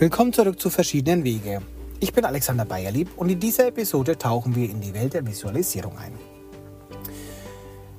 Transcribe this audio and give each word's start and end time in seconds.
Willkommen 0.00 0.32
zurück 0.32 0.58
zu 0.58 0.70
verschiedenen 0.70 1.24
Wege. 1.24 1.60
Ich 1.98 2.14
bin 2.14 2.24
Alexander 2.24 2.64
Bayerlieb 2.64 3.10
und 3.18 3.28
in 3.28 3.38
dieser 3.38 3.66
Episode 3.66 4.16
tauchen 4.16 4.56
wir 4.56 4.70
in 4.70 4.80
die 4.80 4.94
Welt 4.94 5.12
der 5.12 5.26
Visualisierung 5.26 5.98
ein. 5.98 6.14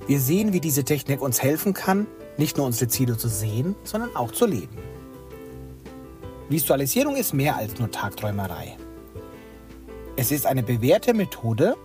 Wir 0.07 0.19
sehen, 0.19 0.51
wie 0.51 0.59
diese 0.59 0.83
Technik 0.83 1.21
uns 1.21 1.43
helfen 1.43 1.75
kann, 1.75 2.07
nicht 2.37 2.57
nur 2.57 2.65
unsere 2.65 2.87
Ziele 2.87 3.17
zu 3.17 3.27
sehen, 3.27 3.75
sondern 3.83 4.15
auch 4.15 4.31
zu 4.31 4.47
leben. 4.47 4.79
Visualisierung 6.49 7.17
ist 7.17 7.35
mehr 7.35 7.55
als 7.55 7.77
nur 7.77 7.91
Tagträumerei. 7.91 8.77
Es 10.15 10.31
ist 10.31 10.47
eine 10.47 10.63
bewährte 10.63 11.13
Methode, 11.13 11.75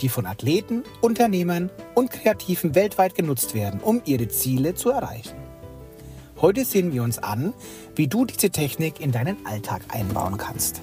die 0.00 0.08
von 0.08 0.26
Athleten, 0.26 0.82
Unternehmern 1.00 1.70
und 1.94 2.10
Kreativen 2.10 2.74
weltweit 2.74 3.14
genutzt 3.14 3.54
werden, 3.54 3.78
um 3.78 4.02
ihre 4.04 4.26
Ziele 4.26 4.74
zu 4.74 4.90
erreichen. 4.90 5.49
Heute 6.42 6.64
sehen 6.64 6.94
wir 6.94 7.02
uns 7.02 7.18
an, 7.18 7.52
wie 7.94 8.08
du 8.08 8.24
diese 8.24 8.48
Technik 8.48 8.98
in 8.98 9.12
deinen 9.12 9.44
Alltag 9.44 9.82
einbauen 9.90 10.38
kannst. 10.38 10.80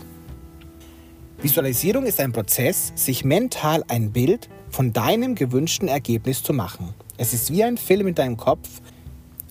Visualisierung 1.42 2.06
ist 2.06 2.20
ein 2.20 2.32
Prozess, 2.32 2.94
sich 2.96 3.26
mental 3.26 3.84
ein 3.88 4.12
Bild 4.12 4.50
von 4.70 4.94
deinem 4.94 5.34
gewünschten 5.34 5.88
Ergebnis 5.88 6.44
zu 6.44 6.54
machen. 6.54 6.94
Es 7.18 7.34
ist 7.34 7.52
wie 7.52 7.64
ein 7.64 7.78
Film 7.78 8.06
in 8.06 8.14
deinem 8.14 8.38
Kopf, 8.38 8.70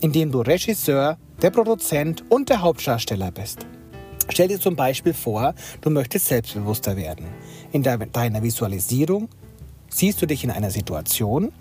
in 0.01 0.13
dem 0.13 0.31
du 0.31 0.43
Regisseur, 0.43 1.19
der 1.43 1.51
Produzent 1.51 2.23
und 2.29 2.51
der 2.51 2.63
Hauptdarsteller 2.63 3.33
bist. 3.33 3.67
Stell 4.29 4.47
dir 4.47 4.61
zum 4.61 4.77
Beispiel 4.77 5.15
vor, 5.15 5.55
du 5.81 5.91
möchtest 5.91 6.27
selbstbewusster 6.27 6.97
werden. 6.97 7.27
In 7.73 7.83
deiner 7.83 8.43
Visualisierung 8.45 9.29
siehst 9.89 10.23
du 10.23 10.27
dich 10.27 10.45
in 10.45 10.53
einer 10.53 10.71
Situation, 10.71 11.53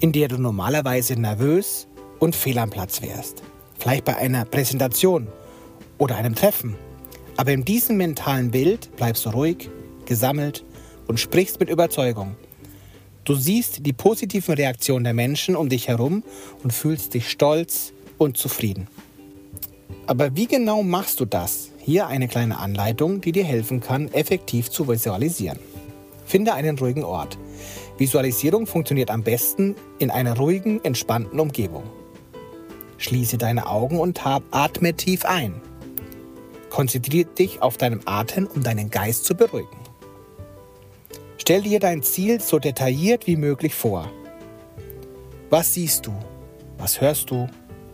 in 0.00 0.12
der 0.12 0.28
du 0.28 0.38
normalerweise 0.38 1.20
nervös 1.20 1.86
und 2.18 2.34
fehl 2.34 2.58
am 2.58 2.70
Platz 2.70 3.02
wärst 3.02 3.42
vielleicht 3.78 4.04
bei 4.04 4.16
einer 4.16 4.44
Präsentation 4.44 5.28
oder 5.98 6.16
einem 6.16 6.34
Treffen. 6.34 6.76
Aber 7.36 7.52
in 7.52 7.64
diesem 7.64 7.96
mentalen 7.96 8.50
Bild 8.50 8.94
bleibst 8.96 9.26
du 9.26 9.30
ruhig, 9.30 9.68
gesammelt 10.06 10.64
und 11.06 11.18
sprichst 11.20 11.60
mit 11.60 11.68
Überzeugung. 11.68 12.36
Du 13.24 13.34
siehst 13.34 13.86
die 13.86 13.92
positiven 13.92 14.54
Reaktionen 14.54 15.04
der 15.04 15.14
Menschen 15.14 15.56
um 15.56 15.68
dich 15.68 15.88
herum 15.88 16.22
und 16.62 16.72
fühlst 16.72 17.14
dich 17.14 17.30
stolz 17.30 17.92
und 18.18 18.36
zufrieden. 18.36 18.86
Aber 20.06 20.36
wie 20.36 20.46
genau 20.46 20.82
machst 20.82 21.20
du 21.20 21.24
das? 21.24 21.70
Hier 21.78 22.06
eine 22.06 22.28
kleine 22.28 22.58
Anleitung, 22.58 23.20
die 23.20 23.32
dir 23.32 23.44
helfen 23.44 23.80
kann, 23.80 24.08
effektiv 24.12 24.70
zu 24.70 24.88
visualisieren. 24.88 25.58
Finde 26.26 26.54
einen 26.54 26.78
ruhigen 26.78 27.04
Ort. 27.04 27.38
Visualisierung 27.98 28.66
funktioniert 28.66 29.10
am 29.10 29.22
besten 29.22 29.74
in 29.98 30.10
einer 30.10 30.36
ruhigen, 30.36 30.84
entspannten 30.84 31.40
Umgebung. 31.40 31.84
Schließe 33.04 33.36
deine 33.36 33.66
Augen 33.66 34.00
und 34.00 34.24
atme 34.24 34.94
tief 34.94 35.26
ein. 35.26 35.60
Konzentriere 36.70 37.28
dich 37.28 37.60
auf 37.60 37.76
deinen 37.76 38.00
Atem, 38.06 38.46
um 38.46 38.62
deinen 38.62 38.88
Geist 38.88 39.26
zu 39.26 39.34
beruhigen. 39.34 39.76
Stell 41.36 41.60
dir 41.60 41.80
dein 41.80 42.02
Ziel 42.02 42.40
so 42.40 42.58
detailliert 42.58 43.26
wie 43.26 43.36
möglich 43.36 43.74
vor. 43.74 44.10
Was 45.50 45.74
siehst 45.74 46.06
du? 46.06 46.14
Was 46.78 46.98
hörst 46.98 47.30
du? 47.30 47.46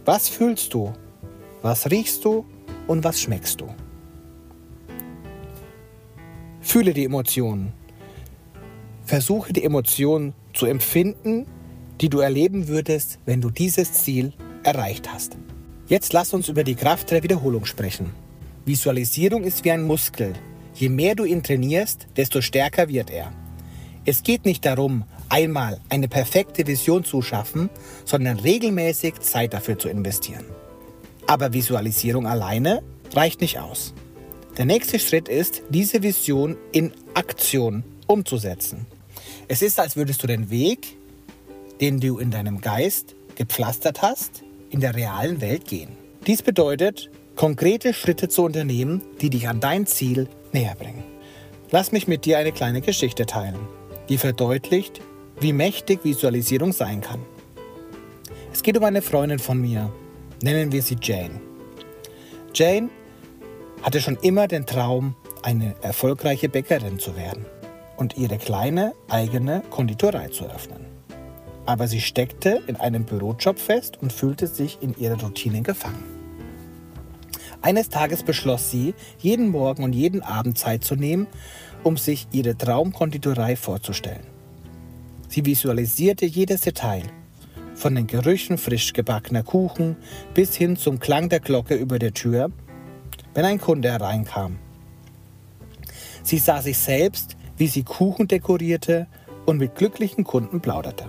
Was 0.04 0.28
fühlst 0.28 0.72
du? 0.74 0.92
Was 1.60 1.90
riechst 1.90 2.24
du? 2.24 2.44
Und 2.86 3.02
was 3.02 3.20
schmeckst 3.20 3.60
du? 3.60 3.66
Fühle 6.60 6.94
die 6.94 7.04
Emotionen. 7.04 7.72
Versuche 9.04 9.52
die 9.52 9.64
Emotionen 9.64 10.34
zu 10.54 10.66
empfinden, 10.66 11.48
die 12.00 12.10
du 12.10 12.20
erleben 12.20 12.68
würdest, 12.68 13.18
wenn 13.26 13.40
du 13.40 13.50
dieses 13.50 13.92
Ziel 13.92 14.32
erreicht 14.62 15.12
hast. 15.12 15.36
Jetzt 15.88 16.12
lass 16.12 16.32
uns 16.32 16.48
über 16.48 16.64
die 16.64 16.74
Kraft 16.74 17.10
der 17.10 17.22
Wiederholung 17.22 17.64
sprechen. 17.64 18.12
Visualisierung 18.64 19.44
ist 19.44 19.64
wie 19.64 19.72
ein 19.72 19.82
Muskel. 19.82 20.34
Je 20.74 20.88
mehr 20.88 21.14
du 21.14 21.24
ihn 21.24 21.42
trainierst, 21.42 22.06
desto 22.16 22.40
stärker 22.40 22.88
wird 22.88 23.10
er. 23.10 23.32
Es 24.04 24.22
geht 24.22 24.44
nicht 24.44 24.64
darum, 24.64 25.04
einmal 25.28 25.80
eine 25.88 26.08
perfekte 26.08 26.66
Vision 26.66 27.04
zu 27.04 27.22
schaffen, 27.22 27.70
sondern 28.04 28.38
regelmäßig 28.38 29.20
Zeit 29.20 29.52
dafür 29.52 29.78
zu 29.78 29.88
investieren. 29.88 30.44
Aber 31.26 31.52
Visualisierung 31.52 32.26
alleine 32.26 32.82
reicht 33.12 33.40
nicht 33.40 33.58
aus. 33.58 33.94
Der 34.56 34.64
nächste 34.64 34.98
Schritt 34.98 35.28
ist, 35.28 35.62
diese 35.70 36.02
Vision 36.02 36.56
in 36.72 36.92
Aktion 37.14 37.84
umzusetzen. 38.06 38.86
Es 39.48 39.62
ist, 39.62 39.78
als 39.80 39.96
würdest 39.96 40.22
du 40.22 40.26
den 40.26 40.50
Weg, 40.50 40.96
den 41.80 42.00
du 42.00 42.18
in 42.18 42.30
deinem 42.30 42.60
Geist 42.60 43.14
gepflastert 43.36 44.02
hast, 44.02 44.42
in 44.70 44.80
der 44.80 44.94
realen 44.94 45.40
Welt 45.40 45.66
gehen. 45.66 45.90
Dies 46.26 46.42
bedeutet, 46.42 47.10
konkrete 47.36 47.92
Schritte 47.92 48.28
zu 48.28 48.44
unternehmen, 48.44 49.02
die 49.20 49.30
dich 49.30 49.48
an 49.48 49.60
dein 49.60 49.86
Ziel 49.86 50.28
näher 50.52 50.74
bringen. 50.74 51.04
Lass 51.70 51.92
mich 51.92 52.08
mit 52.08 52.24
dir 52.24 52.38
eine 52.38 52.52
kleine 52.52 52.80
Geschichte 52.80 53.26
teilen, 53.26 53.60
die 54.08 54.18
verdeutlicht, 54.18 55.00
wie 55.40 55.52
mächtig 55.52 56.04
Visualisierung 56.04 56.72
sein 56.72 57.00
kann. 57.00 57.20
Es 58.52 58.62
geht 58.62 58.76
um 58.76 58.84
eine 58.84 59.02
Freundin 59.02 59.38
von 59.38 59.60
mir, 59.60 59.92
nennen 60.42 60.72
wir 60.72 60.82
sie 60.82 60.96
Jane. 61.00 61.40
Jane 62.54 62.90
hatte 63.82 64.00
schon 64.00 64.18
immer 64.22 64.48
den 64.48 64.66
Traum, 64.66 65.14
eine 65.42 65.74
erfolgreiche 65.80 66.48
Bäckerin 66.48 66.98
zu 66.98 67.16
werden 67.16 67.46
und 67.96 68.18
ihre 68.18 68.36
kleine 68.36 68.92
eigene 69.08 69.62
Konditorei 69.70 70.28
zu 70.28 70.44
öffnen 70.44 70.99
aber 71.66 71.88
sie 71.88 72.00
steckte 72.00 72.62
in 72.66 72.76
einem 72.76 73.04
Bürojob 73.04 73.58
fest 73.58 73.98
und 74.00 74.12
fühlte 74.12 74.46
sich 74.46 74.78
in 74.80 74.96
ihrer 74.96 75.20
Routine 75.20 75.62
gefangen. 75.62 76.02
Eines 77.62 77.90
Tages 77.90 78.22
beschloss 78.22 78.70
sie, 78.70 78.94
jeden 79.18 79.48
Morgen 79.48 79.84
und 79.84 79.92
jeden 79.92 80.22
Abend 80.22 80.58
Zeit 80.58 80.82
zu 80.82 80.96
nehmen, 80.96 81.26
um 81.82 81.96
sich 81.96 82.26
ihre 82.32 82.56
Traumkonditorei 82.56 83.56
vorzustellen. 83.56 84.26
Sie 85.28 85.44
visualisierte 85.44 86.26
jedes 86.26 86.62
Detail, 86.62 87.02
von 87.74 87.94
den 87.94 88.06
Gerüchen 88.06 88.58
frisch 88.58 88.92
gebackener 88.92 89.42
Kuchen 89.42 89.96
bis 90.34 90.56
hin 90.56 90.76
zum 90.76 91.00
Klang 91.00 91.28
der 91.28 91.40
Glocke 91.40 91.74
über 91.74 91.98
der 91.98 92.12
Tür, 92.12 92.50
wenn 93.34 93.44
ein 93.44 93.60
Kunde 93.60 93.90
hereinkam. 93.90 94.58
Sie 96.22 96.38
sah 96.38 96.62
sich 96.62 96.78
selbst, 96.78 97.36
wie 97.56 97.68
sie 97.68 97.82
Kuchen 97.82 98.28
dekorierte 98.28 99.06
und 99.46 99.58
mit 99.58 99.74
glücklichen 99.74 100.24
Kunden 100.24 100.60
plauderte. 100.60 101.08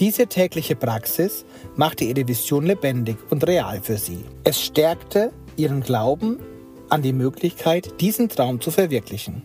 Diese 0.00 0.26
tägliche 0.26 0.74
Praxis 0.74 1.44
machte 1.76 2.02
ihre 2.02 2.26
Vision 2.26 2.66
lebendig 2.66 3.16
und 3.30 3.46
real 3.46 3.80
für 3.80 3.96
sie. 3.96 4.24
Es 4.42 4.60
stärkte 4.60 5.32
ihren 5.56 5.82
Glauben 5.82 6.40
an 6.88 7.02
die 7.02 7.12
Möglichkeit, 7.12 8.00
diesen 8.00 8.28
Traum 8.28 8.60
zu 8.60 8.72
verwirklichen. 8.72 9.42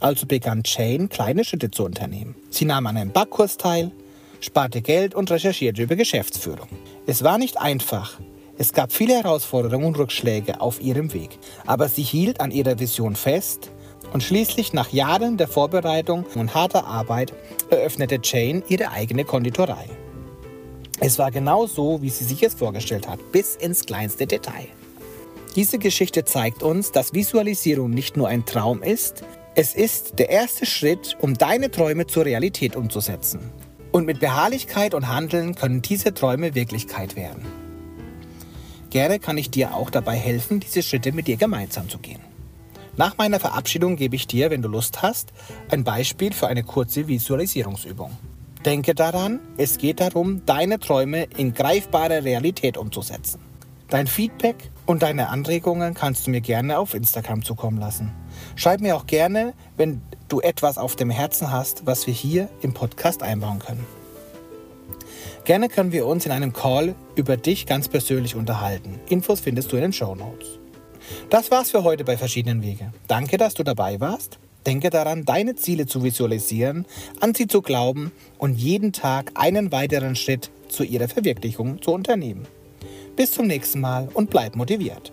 Also 0.00 0.26
begann 0.26 0.62
Jane, 0.64 1.06
kleine 1.06 1.44
Schritte 1.44 1.70
zu 1.70 1.84
unternehmen. 1.84 2.34
Sie 2.50 2.64
nahm 2.64 2.88
an 2.88 2.96
einem 2.96 3.12
Backkurs 3.12 3.56
teil, 3.56 3.92
sparte 4.40 4.82
Geld 4.82 5.14
und 5.14 5.30
recherchierte 5.30 5.82
über 5.82 5.94
Geschäftsführung. 5.94 6.68
Es 7.06 7.22
war 7.22 7.38
nicht 7.38 7.60
einfach. 7.60 8.18
Es 8.58 8.72
gab 8.72 8.92
viele 8.92 9.14
Herausforderungen 9.14 9.86
und 9.86 9.98
Rückschläge 9.98 10.60
auf 10.60 10.80
ihrem 10.80 11.12
Weg. 11.12 11.38
Aber 11.64 11.88
sie 11.88 12.02
hielt 12.02 12.40
an 12.40 12.50
ihrer 12.50 12.80
Vision 12.80 13.14
fest 13.14 13.70
und 14.12 14.22
schließlich 14.22 14.72
nach 14.72 14.92
Jahren 14.92 15.36
der 15.36 15.48
Vorbereitung 15.48 16.24
und 16.34 16.54
harter 16.54 16.86
Arbeit 16.86 17.32
eröffnete 17.70 18.18
Jane 18.22 18.62
ihre 18.68 18.90
eigene 18.90 19.24
Konditorei. 19.24 19.86
Es 21.00 21.18
war 21.18 21.30
genau 21.30 21.66
so, 21.66 22.00
wie 22.02 22.10
sie 22.10 22.24
sich 22.24 22.42
es 22.42 22.54
vorgestellt 22.54 23.08
hat, 23.08 23.32
bis 23.32 23.56
ins 23.56 23.86
kleinste 23.86 24.26
Detail. 24.26 24.68
Diese 25.56 25.78
Geschichte 25.78 26.24
zeigt 26.24 26.62
uns, 26.62 26.92
dass 26.92 27.12
Visualisierung 27.12 27.90
nicht 27.90 28.16
nur 28.16 28.28
ein 28.28 28.46
Traum 28.46 28.82
ist, 28.82 29.24
es 29.54 29.74
ist 29.74 30.18
der 30.18 30.30
erste 30.30 30.64
Schritt, 30.64 31.16
um 31.20 31.34
deine 31.34 31.70
Träume 31.70 32.06
zur 32.06 32.24
Realität 32.24 32.74
umzusetzen. 32.74 33.52
Und 33.90 34.06
mit 34.06 34.20
Beharrlichkeit 34.20 34.94
und 34.94 35.08
Handeln 35.08 35.54
können 35.54 35.82
diese 35.82 36.14
Träume 36.14 36.54
Wirklichkeit 36.54 37.16
werden. 37.16 37.44
Gerne 38.88 39.18
kann 39.18 39.36
ich 39.36 39.50
dir 39.50 39.74
auch 39.74 39.90
dabei 39.90 40.16
helfen, 40.16 40.60
diese 40.60 40.82
Schritte 40.82 41.12
mit 41.12 41.26
dir 41.26 41.36
gemeinsam 41.36 41.88
zu 41.90 41.98
gehen. 41.98 42.20
Nach 42.96 43.16
meiner 43.16 43.40
Verabschiedung 43.40 43.96
gebe 43.96 44.16
ich 44.16 44.26
dir, 44.26 44.50
wenn 44.50 44.60
du 44.60 44.68
Lust 44.68 45.00
hast, 45.00 45.32
ein 45.70 45.82
Beispiel 45.82 46.32
für 46.32 46.48
eine 46.48 46.62
kurze 46.62 47.08
Visualisierungsübung. 47.08 48.10
Denke 48.66 48.94
daran, 48.94 49.40
es 49.56 49.78
geht 49.78 50.00
darum, 50.00 50.44
deine 50.44 50.78
Träume 50.78 51.26
in 51.36 51.54
greifbare 51.54 52.22
Realität 52.22 52.76
umzusetzen. 52.76 53.40
Dein 53.88 54.06
Feedback 54.06 54.70
und 54.86 55.02
deine 55.02 55.30
Anregungen 55.30 55.94
kannst 55.94 56.26
du 56.26 56.30
mir 56.30 56.40
gerne 56.40 56.78
auf 56.78 56.94
Instagram 56.94 57.42
zukommen 57.44 57.78
lassen. 57.78 58.12
Schreib 58.56 58.80
mir 58.80 58.96
auch 58.96 59.06
gerne, 59.06 59.54
wenn 59.76 60.02
du 60.28 60.40
etwas 60.40 60.78
auf 60.78 60.94
dem 60.94 61.10
Herzen 61.10 61.50
hast, 61.50 61.86
was 61.86 62.06
wir 62.06 62.14
hier 62.14 62.48
im 62.60 62.72
Podcast 62.72 63.22
einbauen 63.22 63.58
können. 63.58 63.84
Gerne 65.44 65.68
können 65.68 65.92
wir 65.92 66.06
uns 66.06 66.24
in 66.24 66.32
einem 66.32 66.52
Call 66.52 66.94
über 67.16 67.36
dich 67.36 67.66
ganz 67.66 67.88
persönlich 67.88 68.36
unterhalten. 68.36 69.00
Infos 69.08 69.40
findest 69.40 69.72
du 69.72 69.76
in 69.76 69.82
den 69.82 69.92
Show 69.92 70.14
Notes. 70.14 70.61
Das 71.32 71.50
war's 71.50 71.70
für 71.70 71.82
heute 71.82 72.04
bei 72.04 72.18
verschiedenen 72.18 72.60
Wege. 72.60 72.92
Danke, 73.08 73.38
dass 73.38 73.54
du 73.54 73.62
dabei 73.62 73.98
warst. 74.00 74.38
Denke 74.66 74.90
daran, 74.90 75.24
deine 75.24 75.56
Ziele 75.56 75.86
zu 75.86 76.04
visualisieren, 76.04 76.84
an 77.20 77.34
sie 77.34 77.46
zu 77.46 77.62
glauben 77.62 78.12
und 78.36 78.58
jeden 78.58 78.92
Tag 78.92 79.30
einen 79.32 79.72
weiteren 79.72 80.14
Schritt 80.14 80.50
zu 80.68 80.84
ihrer 80.84 81.08
Verwirklichung 81.08 81.80
zu 81.80 81.92
unternehmen. 81.92 82.46
Bis 83.16 83.32
zum 83.32 83.46
nächsten 83.46 83.80
Mal 83.80 84.10
und 84.12 84.28
bleib 84.28 84.56
motiviert. 84.56 85.10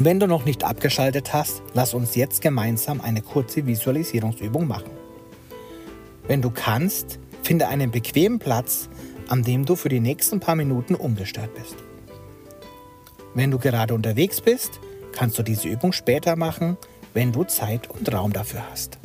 Wenn 0.00 0.18
du 0.18 0.26
noch 0.26 0.44
nicht 0.44 0.64
abgeschaltet 0.64 1.32
hast, 1.32 1.62
lass 1.74 1.94
uns 1.94 2.16
jetzt 2.16 2.42
gemeinsam 2.42 3.00
eine 3.00 3.22
kurze 3.22 3.68
Visualisierungsübung 3.68 4.66
machen. 4.66 4.90
Wenn 6.26 6.42
du 6.42 6.50
kannst, 6.50 7.20
finde 7.44 7.68
einen 7.68 7.92
bequemen 7.92 8.40
Platz, 8.40 8.88
an 9.28 9.44
dem 9.44 9.64
du 9.64 9.76
für 9.76 9.90
die 9.90 10.00
nächsten 10.00 10.40
paar 10.40 10.56
Minuten 10.56 10.96
ungestört 10.96 11.54
bist. 11.54 11.76
Wenn 13.34 13.50
du 13.50 13.58
gerade 13.58 13.94
unterwegs 13.94 14.40
bist, 14.40 14.80
kannst 15.12 15.38
du 15.38 15.42
diese 15.42 15.68
Übung 15.68 15.92
später 15.92 16.36
machen, 16.36 16.76
wenn 17.14 17.32
du 17.32 17.44
Zeit 17.44 17.88
und 17.90 18.12
Raum 18.12 18.32
dafür 18.32 18.62
hast. 18.70 18.98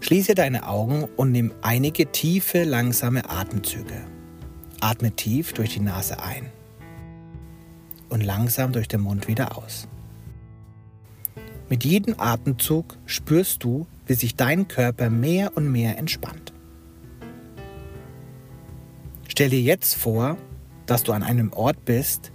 Schließe 0.00 0.34
deine 0.34 0.66
Augen 0.66 1.08
und 1.16 1.30
nimm 1.30 1.52
einige 1.62 2.10
tiefe, 2.10 2.64
langsame 2.64 3.28
Atemzüge. 3.30 4.02
Atme 4.80 5.12
tief 5.12 5.52
durch 5.52 5.74
die 5.74 5.80
Nase 5.80 6.20
ein 6.20 6.50
und 8.08 8.20
langsam 8.20 8.72
durch 8.72 8.88
den 8.88 9.00
Mund 9.00 9.28
wieder 9.28 9.56
aus. 9.56 9.86
Mit 11.68 11.84
jedem 11.84 12.18
Atemzug 12.18 12.98
spürst 13.06 13.62
du, 13.62 13.86
wie 14.06 14.14
sich 14.14 14.34
dein 14.34 14.66
Körper 14.66 15.08
mehr 15.08 15.56
und 15.56 15.70
mehr 15.70 15.96
entspannt. 15.98 16.52
Stell 19.28 19.50
dir 19.50 19.62
jetzt 19.62 19.94
vor, 19.94 20.36
dass 20.84 21.04
du 21.04 21.12
an 21.12 21.22
einem 21.22 21.52
Ort 21.52 21.84
bist, 21.84 22.31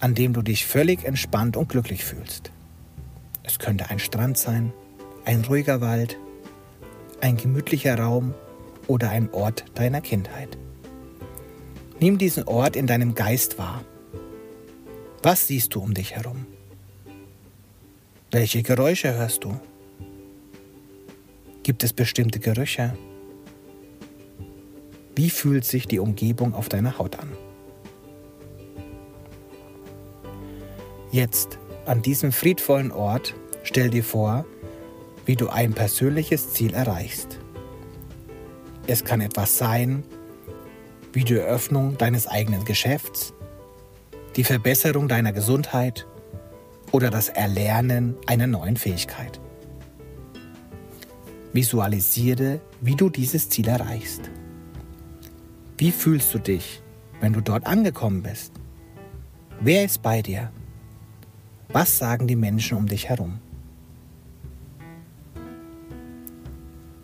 an 0.00 0.14
dem 0.14 0.32
du 0.32 0.42
dich 0.42 0.66
völlig 0.66 1.04
entspannt 1.04 1.56
und 1.56 1.68
glücklich 1.68 2.04
fühlst. 2.04 2.52
Es 3.42 3.58
könnte 3.58 3.90
ein 3.90 3.98
Strand 3.98 4.38
sein, 4.38 4.72
ein 5.24 5.44
ruhiger 5.44 5.80
Wald, 5.80 6.18
ein 7.20 7.36
gemütlicher 7.36 7.98
Raum 7.98 8.34
oder 8.86 9.10
ein 9.10 9.30
Ort 9.32 9.64
deiner 9.74 10.00
Kindheit. 10.00 10.56
Nimm 12.00 12.18
diesen 12.18 12.44
Ort 12.44 12.76
in 12.76 12.86
deinem 12.86 13.14
Geist 13.14 13.58
wahr. 13.58 13.84
Was 15.22 15.46
siehst 15.46 15.74
du 15.74 15.80
um 15.80 15.94
dich 15.94 16.14
herum? 16.14 16.46
Welche 18.30 18.62
Geräusche 18.62 19.14
hörst 19.14 19.42
du? 19.44 19.58
Gibt 21.62 21.82
es 21.82 21.92
bestimmte 21.92 22.38
Gerüche? 22.38 22.96
Wie 25.16 25.30
fühlt 25.30 25.64
sich 25.64 25.88
die 25.88 25.98
Umgebung 25.98 26.54
auf 26.54 26.68
deiner 26.68 26.98
Haut 26.98 27.18
an? 27.18 27.32
Jetzt, 31.10 31.58
an 31.86 32.02
diesem 32.02 32.32
friedvollen 32.32 32.92
Ort, 32.92 33.34
stell 33.62 33.88
dir 33.88 34.04
vor, 34.04 34.44
wie 35.24 35.36
du 35.36 35.48
ein 35.48 35.72
persönliches 35.72 36.52
Ziel 36.52 36.74
erreichst. 36.74 37.38
Es 38.86 39.04
kann 39.04 39.20
etwas 39.20 39.56
sein, 39.56 40.04
wie 41.12 41.24
die 41.24 41.36
Eröffnung 41.36 41.96
deines 41.96 42.26
eigenen 42.26 42.64
Geschäfts, 42.64 43.32
die 44.36 44.44
Verbesserung 44.44 45.08
deiner 45.08 45.32
Gesundheit 45.32 46.06
oder 46.92 47.10
das 47.10 47.28
Erlernen 47.28 48.16
einer 48.26 48.46
neuen 48.46 48.76
Fähigkeit. 48.76 49.40
Visualisiere, 51.54 52.60
wie 52.82 52.94
du 52.94 53.08
dieses 53.08 53.48
Ziel 53.48 53.68
erreichst. 53.68 54.30
Wie 55.78 55.90
fühlst 55.90 56.34
du 56.34 56.38
dich, 56.38 56.82
wenn 57.20 57.32
du 57.32 57.40
dort 57.40 57.66
angekommen 57.66 58.22
bist? 58.22 58.52
Wer 59.60 59.84
ist 59.84 60.02
bei 60.02 60.22
dir? 60.22 60.52
Was 61.70 61.98
sagen 61.98 62.26
die 62.26 62.36
Menschen 62.36 62.78
um 62.78 62.86
dich 62.86 63.10
herum? 63.10 63.40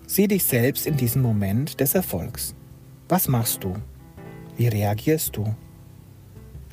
Sieh 0.06 0.26
dich 0.26 0.44
selbst 0.44 0.87
in 0.87 0.96
diesem 0.96 1.20
Moment 1.20 1.81
des 1.81 1.94
Erfolgs. 1.94 2.55
Was 3.08 3.28
machst 3.28 3.62
du? 3.62 3.75
Wie 4.56 4.69
reagierst 4.69 5.37
du? 5.37 5.55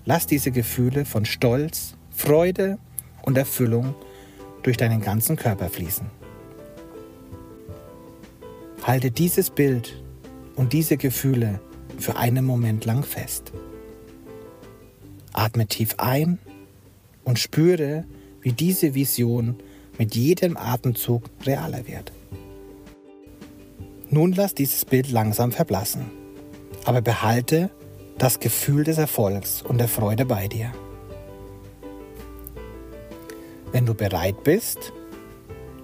Lass 0.05 0.25
diese 0.25 0.51
Gefühle 0.51 1.03
von 1.03 1.25
Stolz, 1.25 1.97
Freude 2.11 2.79
und 3.23 3.37
Erfüllung 3.37 3.93
durch 4.63 4.77
deinen 4.77 5.01
ganzen 5.01 5.35
Körper 5.35 5.69
fließen. 5.69 6.05
Halte 8.83 9.11
dieses 9.11 9.49
Bild 9.49 10.01
und 10.55 10.71
diese 10.71 10.95
Gefühle 10.95 11.59
für 11.97 12.15
einen 12.15 12.45
Moment 12.45 12.85
lang 12.85 13.03
fest. 13.03 13.51
Atme 15.33 15.67
tief 15.67 15.95
ein 15.97 16.39
und 17.23 17.39
spüre, 17.39 18.05
wie 18.41 18.51
diese 18.51 18.93
Vision 18.93 19.55
mit 19.97 20.15
jedem 20.15 20.57
Atemzug 20.57 21.23
realer 21.45 21.87
wird. 21.87 22.11
Nun 24.09 24.33
lass 24.33 24.53
dieses 24.53 24.83
Bild 24.83 25.11
langsam 25.11 25.51
verblassen, 25.51 26.11
aber 26.85 27.01
behalte 27.01 27.69
das 28.17 28.39
Gefühl 28.39 28.83
des 28.83 28.97
Erfolgs 28.97 29.61
und 29.61 29.77
der 29.77 29.87
Freude 29.87 30.25
bei 30.25 30.47
dir. 30.47 30.71
Wenn 33.71 33.85
du 33.85 33.93
bereit 33.93 34.43
bist, 34.43 34.91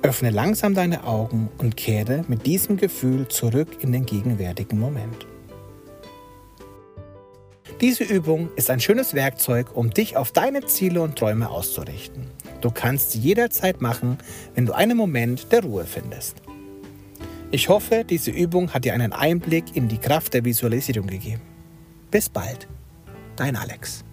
öffne 0.01 0.29
langsam 0.29 0.73
deine 0.73 1.05
Augen 1.05 1.49
und 1.57 1.77
kehre 1.77 2.25
mit 2.27 2.45
diesem 2.45 2.77
Gefühl 2.77 3.27
zurück 3.27 3.77
in 3.81 3.91
den 3.91 4.05
gegenwärtigen 4.05 4.79
Moment. 4.79 5.25
Diese 7.79 8.03
Übung 8.03 8.49
ist 8.55 8.71
ein 8.71 8.79
schönes 8.79 9.13
Werkzeug, 9.13 9.75
um 9.75 9.91
dich 9.91 10.17
auf 10.17 10.31
deine 10.31 10.65
Ziele 10.65 10.99
und 11.03 11.15
Träume 11.15 11.49
auszurichten. 11.49 12.25
Du 12.59 12.71
kannst 12.71 13.11
sie 13.11 13.19
jederzeit 13.19 13.81
machen, 13.81 14.17
wenn 14.55 14.65
du 14.65 14.73
einen 14.73 14.97
Moment 14.97 15.51
der 15.51 15.61
Ruhe 15.61 15.85
findest. 15.85 16.41
Ich 17.51 17.69
hoffe, 17.69 18.03
diese 18.03 18.31
Übung 18.31 18.73
hat 18.73 18.83
dir 18.83 18.95
einen 18.95 19.13
Einblick 19.13 19.75
in 19.75 19.87
die 19.87 19.99
Kraft 19.99 20.33
der 20.33 20.43
Visualisierung 20.43 21.05
gegeben. 21.05 21.43
Bis 22.09 22.29
bald, 22.29 22.67
dein 23.35 23.55
Alex. 23.55 24.03